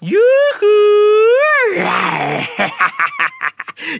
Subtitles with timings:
[0.00, 0.18] 哟
[0.58, 0.66] 呼！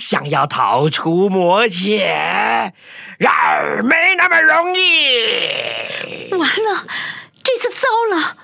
[0.00, 2.72] 想要逃出魔界，
[3.18, 6.30] 然而没那么容易。
[6.32, 6.86] 完了，
[7.42, 8.36] 这次糟了。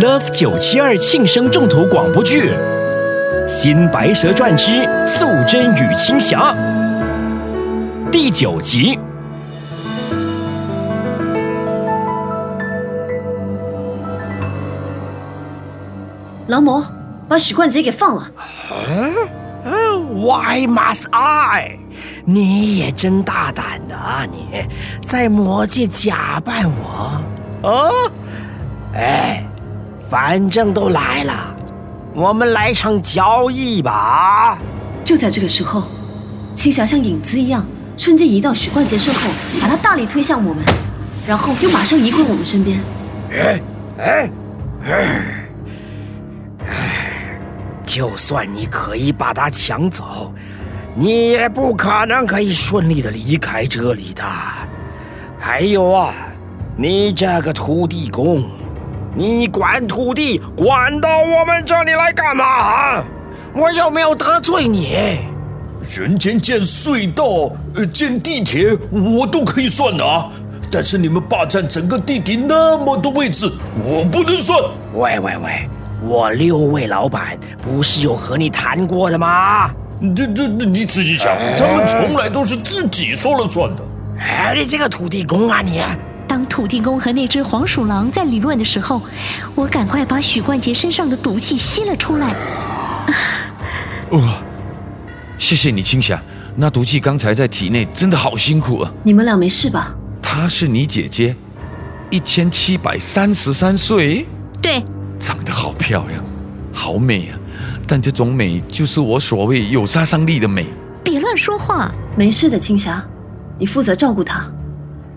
[0.00, 2.50] Love 九七二庆生重头广播剧
[3.48, 6.54] 《新白蛇传之素贞与青霞》
[8.10, 8.98] 第九集。
[16.46, 16.84] 劳模，
[17.28, 18.30] 把许冠杰给放了。
[19.64, 21.78] Why must I？
[22.24, 24.26] 你也真大胆的啊！
[24.30, 24.66] 你
[25.06, 27.22] 在魔界假扮我
[27.62, 28.10] 哦？
[28.94, 29.44] 哎，
[30.10, 31.54] 反正都来了，
[32.14, 34.58] 我们来场交易吧。
[35.04, 35.84] 就在这个时候，
[36.54, 37.64] 青霞像影子一样
[37.96, 39.20] 瞬间移到许冠杰身后，
[39.60, 40.62] 把他大力推向我们，
[41.26, 42.78] 然后又马上移回我们身边。
[43.32, 43.60] 哎
[43.98, 44.30] 哎
[44.84, 45.33] 哎哎！
[47.94, 50.34] 就算你可以把他抢走，
[50.96, 54.24] 你也不可能可以顺利的离开这里的。
[55.38, 56.12] 还有啊，
[56.76, 58.42] 你这个土地公，
[59.14, 63.00] 你管土地管到我们这里来干嘛？
[63.54, 65.20] 我有没有得罪你？
[65.96, 70.28] 人间建隧道、呃建地铁，我都可以算的啊。
[70.68, 73.48] 但是你们霸占整个地底那么多位置，
[73.84, 74.58] 我不能算。
[74.94, 75.68] 喂喂喂，
[76.06, 79.70] 我六位老板不是有和你谈过的吗？
[80.14, 83.82] 这这这你自己想，他们从来都是自己说了算的。
[84.18, 85.82] 哎，你这个土地公啊你！
[86.26, 89.00] 当土地公和那只黄鼠狼在理论的时候，
[89.54, 92.34] 我赶快把许冠杰身上的毒气吸了出来。
[94.10, 94.38] 哇、
[95.38, 96.20] 谢谢你，青霞。
[96.54, 98.92] 那毒气刚才在体内真的好辛苦啊！
[99.02, 99.94] 你们俩没事吧？
[100.20, 101.34] 她是你姐姐，
[102.10, 104.26] 一千七百三十三岁，
[104.60, 104.84] 对，
[105.26, 106.22] 长得好漂亮，
[106.70, 107.38] 好美啊！
[107.86, 110.66] 但这种美就是我所谓有杀伤力的美。
[111.02, 111.90] 别乱说话。
[112.14, 113.02] 没事的，青霞，
[113.58, 114.44] 你负责照顾他。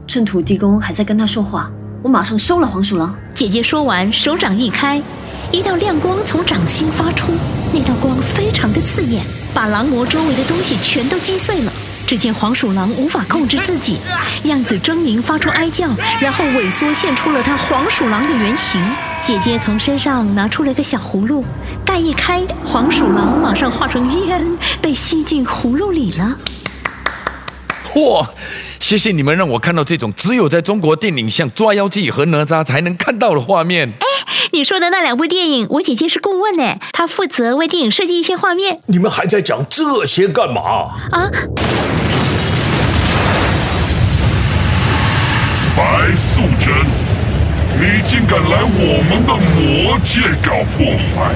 [0.08, 1.70] 趁土地公还在跟他说话，
[2.02, 3.14] 我马上收了黄鼠狼。
[3.34, 5.02] 姐姐说完，手掌一开，
[5.52, 7.34] 一道亮光从掌心发出，
[7.74, 11.72] 那道光非常的刺眼，把狼魔周围的东西全都击碎了。
[12.08, 13.98] 只见黄鼠狼无法控制自己，
[14.46, 15.90] 样子狰狞，发出哀叫，
[16.22, 18.82] 然后萎缩，现出了它黄鼠狼的原形。
[19.20, 21.44] 姐姐从身上拿出了个小葫芦，
[21.86, 24.42] 盖一开，黄鼠狼马上化成烟，
[24.82, 26.38] 被吸进葫芦里了。
[27.94, 28.26] 嚯！
[28.80, 33.94] 谢谢你们让我看到这种只有在中国电影像《抓妖记》和《哪吒》才能看到的画面。
[34.52, 40.62] 你说的那两部电影，我姐姐是顾问呢，她负责为电影设计一些画面你们还在讲这些干嘛？
[41.12, 41.30] 啊。
[45.78, 45.84] 白
[46.16, 46.74] 素贞，
[47.80, 51.32] 你竟敢来我们的魔界搞破坏！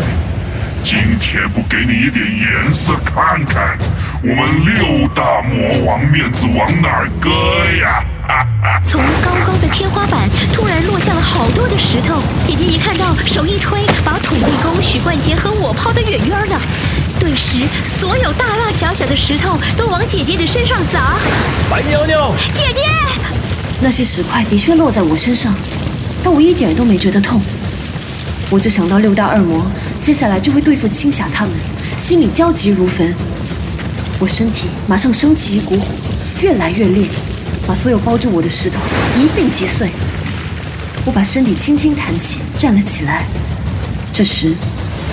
[0.84, 3.78] 今天不给你一点颜色看看，
[4.24, 7.30] 我们六大魔王面子往哪儿搁
[7.86, 8.04] 呀？
[8.84, 16.60] 从高高的天花板突然落下了好多的石头，姐姐一看到，手一推，把土地公许冠杰和我抛得远远的。
[17.20, 21.20] 顿时，所有大大小小的石头都往姐姐的身上砸。
[21.70, 22.82] 白妞妞，姐姐，
[23.82, 25.54] 那些石块的确落在我身上，
[26.24, 27.42] 但我一点都没觉得痛。
[28.50, 29.66] 我只想到六大恶魔
[30.02, 31.54] 接下来就会对付青霞他们，
[31.98, 33.14] 心里焦急如焚。
[34.20, 35.86] 我身体马上升起一股火，
[36.42, 37.08] 越来越烈，
[37.66, 38.78] 把所有包住我的石头
[39.18, 39.90] 一并击碎。
[41.04, 43.26] 我把身体轻轻弹起，站了起来。
[44.14, 44.54] 这时，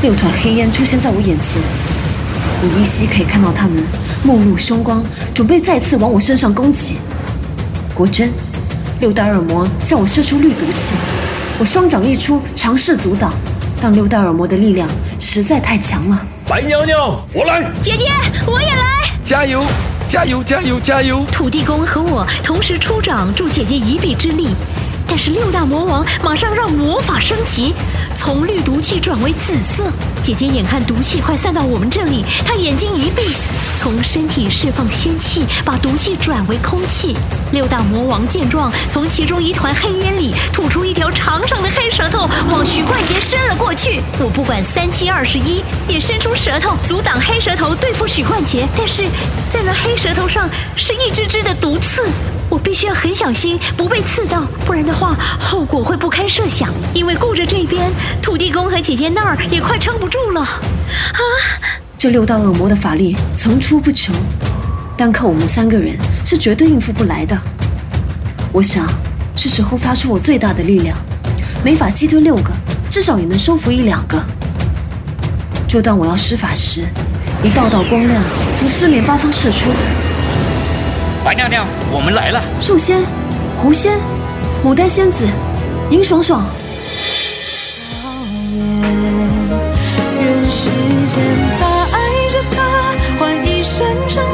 [0.02, 1.58] 六团黑烟出现在我眼前，
[2.60, 3.82] 我依稀可以看到他们
[4.22, 6.96] 目露凶光，准备再次往我身上攻击。
[7.94, 8.30] 果真，
[9.00, 10.94] 六大恶魔向我射出绿毒气，
[11.56, 13.32] 我双掌一出，尝试阻挡，
[13.80, 14.88] 但六大恶魔的力量
[15.20, 16.20] 实在太强了。
[16.48, 16.98] 白娘娘，
[17.32, 17.70] 我来。
[17.80, 18.06] 姐姐，
[18.44, 18.84] 我也来！
[19.24, 19.62] 加油！
[20.08, 20.42] 加油！
[20.42, 20.80] 加油！
[20.80, 21.24] 加油！
[21.30, 24.48] 土地公和我同时出掌助姐姐一臂之力，
[25.06, 27.74] 但是六大魔王马上让魔法升级，
[28.18, 29.84] 从绿毒气转为紫色。
[30.20, 33.22] 姐姐眼看毒气快散到我们这里，她眼睛一闭，
[33.76, 37.16] 从身体释放仙气，把毒气转为空气。
[37.52, 44.02] 六大魔王见状，从其中一团黑烟里吐出一条长长的黑舌头，往许冠杰伸了过去！
[44.18, 48.66] 我不管三七二十一，也伸出舌头阻挡黑舌头对付许冠杰。
[48.76, 49.04] 但是
[49.48, 52.02] 在那黑舌头上是一只只的毒刺，
[52.50, 56.72] 我必须要很小心，不被刺到，不然的话后果会不堪设想。
[56.94, 57.90] 因为顾着这边，
[58.22, 60.40] 土地公和姐姐那儿也快撑不住了。
[60.40, 61.20] 啊！
[61.98, 64.14] 这六道恶魔的法力层出不穷，
[64.96, 67.36] 单靠我们三个人是绝对应付不来的。
[68.52, 68.86] 我想
[69.36, 70.96] 是时候发出我最大的力量，
[71.62, 72.50] 没法击退六个，
[72.90, 74.18] 至少也能收服一两个。
[75.68, 76.88] 就当我要施法时，
[77.42, 78.22] 一道道光亮
[78.58, 79.70] 从四面八方射出。
[81.28, 82.42] 白娘娘，我们来了。
[82.58, 83.02] 树仙、
[83.58, 83.98] 狐仙、
[84.64, 85.26] 牡丹仙子、
[85.90, 86.42] 银爽爽。
[90.22, 90.70] 人世
[91.04, 91.20] 间，
[91.60, 91.98] 他爱
[92.30, 92.64] 着她，
[93.18, 94.24] 换一生伤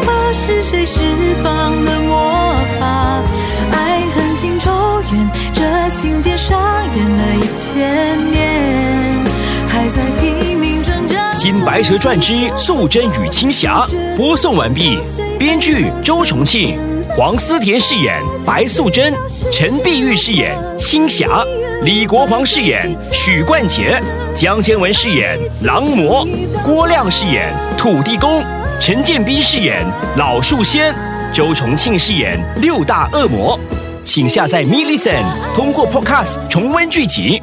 [11.74, 13.84] 白蛇传之素贞与青霞》
[14.16, 15.00] 播送完毕，
[15.36, 16.78] 编剧周重庆，
[17.16, 19.12] 黄思甜饰演白素贞，
[19.50, 21.26] 陈碧玉饰演青霞，
[21.82, 24.00] 李国煌饰演许冠杰，
[24.36, 26.24] 江千文饰演狼魔，
[26.64, 28.40] 郭亮饰演土地公，
[28.80, 29.84] 陈建斌饰演
[30.16, 30.94] 老树仙，
[31.32, 33.58] 周重庆饰演六大恶魔。
[34.04, 35.24] 请下载 m i l l i c e n
[35.56, 37.42] 通过 Podcast 重温剧集。